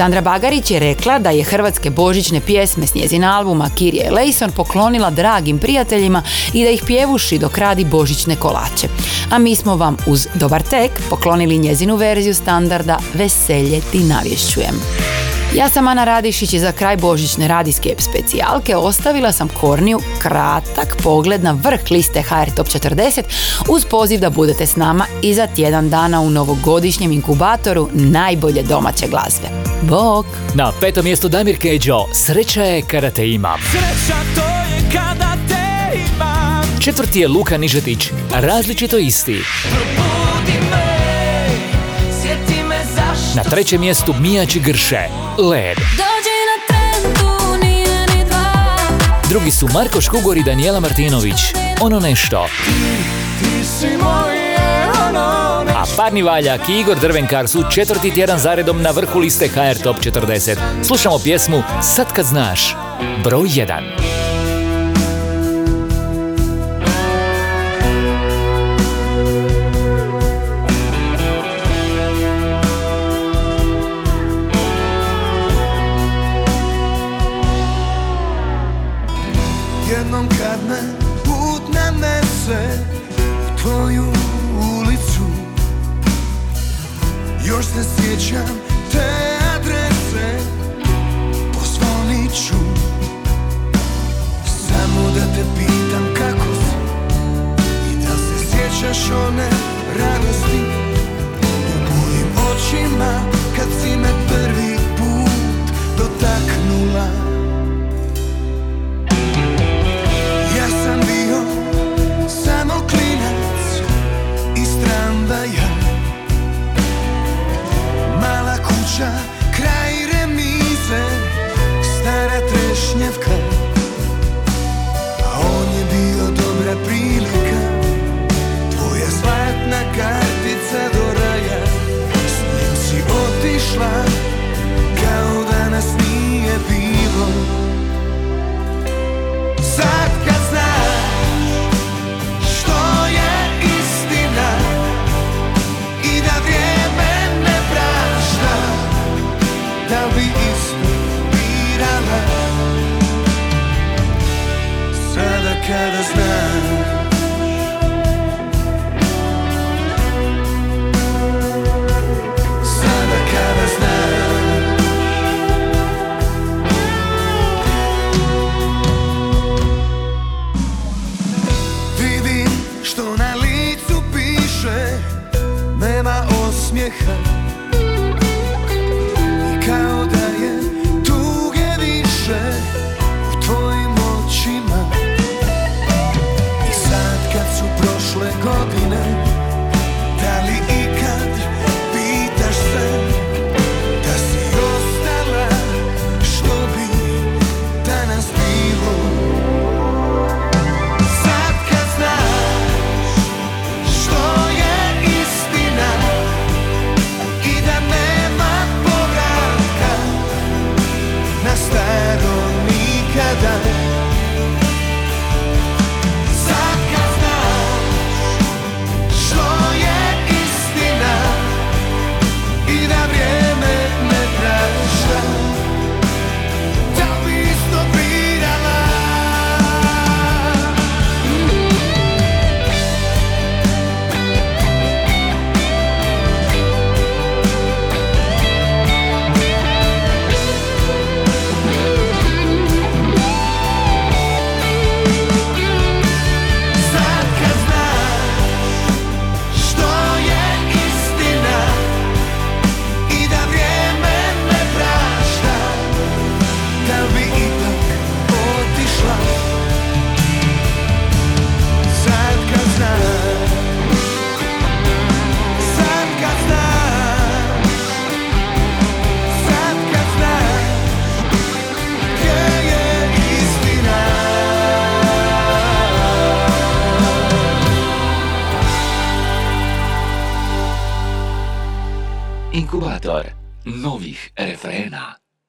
Sandra 0.00 0.20
Bagarić 0.20 0.70
je 0.70 0.78
rekla 0.78 1.18
da 1.18 1.30
je 1.30 1.44
hrvatske 1.44 1.90
božićne 1.90 2.40
pjesme 2.40 2.86
s 2.86 2.94
njezina 2.94 3.38
albuma 3.38 3.70
Kirje 3.74 4.10
Lejson 4.10 4.50
poklonila 4.50 5.10
dragim 5.10 5.58
prijateljima 5.58 6.22
i 6.52 6.64
da 6.64 6.70
ih 6.70 6.82
pjevuši 6.86 7.38
dok 7.38 7.58
radi 7.58 7.84
božićne 7.84 8.36
kolače. 8.36 8.88
A 9.30 9.38
mi 9.38 9.56
smo 9.56 9.76
vam 9.76 9.96
uz 10.06 10.26
dobar 10.34 10.62
tek 10.62 10.90
poklonili 11.10 11.58
njezinu 11.58 11.96
verziju 11.96 12.34
standarda 12.34 12.98
Veselje 13.14 13.80
ti 13.92 13.98
navješćujem. 13.98 14.80
Ja 15.54 15.68
sam 15.68 15.88
Ana 15.88 16.04
Radišić 16.04 16.52
i 16.52 16.58
za 16.58 16.72
kraj 16.72 16.96
božićne 16.96 17.48
radijske 17.48 17.94
specijalke 17.98 18.76
ostavila 18.76 19.32
sam 19.32 19.48
Korniju 19.48 20.00
kratak 20.18 20.96
pogled 21.02 21.44
na 21.44 21.52
vrh 21.52 21.80
liste 21.90 22.22
HR 22.22 22.50
Top 22.56 22.66
40 22.66 23.22
uz 23.68 23.84
poziv 23.84 24.20
da 24.20 24.30
budete 24.30 24.66
s 24.66 24.76
nama 24.76 25.06
i 25.22 25.34
za 25.34 25.46
tjedan 25.46 25.90
dana 25.90 26.20
u 26.20 26.30
novogodišnjem 26.30 27.12
inkubatoru 27.12 27.88
najbolje 27.92 28.62
domaće 28.62 29.06
glazbe. 29.06 29.48
Bok! 29.82 30.26
Na 30.54 30.72
petom 30.80 31.04
mjestu 31.04 31.28
Damir 31.28 31.58
Keđo, 31.58 31.98
Sreća 32.14 32.62
je 32.62 32.82
kada 32.82 33.10
te 33.10 33.30
imam. 33.30 33.60
Sreća 33.70 34.18
to 34.34 34.40
je 34.40 34.90
kada 34.92 35.36
te 35.48 35.98
imam 36.14 36.80
Četvrti 36.80 37.20
je 37.20 37.28
Luka 37.28 37.58
Nižetić, 37.58 38.10
različito 38.32 38.98
isti. 38.98 39.40
Probudi 39.62 40.70
me, 40.70 40.89
Na 43.36 43.42
trećem 43.42 43.80
mjestu 43.80 44.14
Mijači 44.20 44.60
Grše, 44.60 45.08
Led. 45.38 45.78
Drugi 49.28 49.50
su 49.50 49.68
Marko 49.74 50.00
Škugor 50.00 50.36
i 50.36 50.42
Daniela 50.42 50.80
Martinović, 50.80 51.36
Ono 51.80 52.00
nešto. 52.00 52.46
A 55.76 55.84
Parni 55.96 56.22
Valjak 56.22 56.68
i 56.68 56.80
Igor 56.80 56.98
Drvenkar 57.00 57.48
su 57.48 57.64
četvrti 57.70 58.14
tjedan 58.14 58.38
zaredom 58.38 58.82
na 58.82 58.90
vrhu 58.90 59.18
liste 59.18 59.48
HR 59.48 59.82
Top 59.82 59.96
40. 59.96 60.56
Slušamo 60.82 61.18
pjesmu 61.18 61.62
Sad 61.82 62.12
kad 62.12 62.24
znaš, 62.26 62.76
broj 63.24 63.48
1. 63.48 64.19